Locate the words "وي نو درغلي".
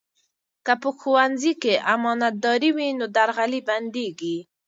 2.77-3.61